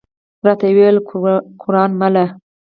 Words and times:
راته 0.45 0.65
وې 0.69 0.73
ویل: 0.75 0.97
قران 1.61 1.91
مله! 2.01 2.25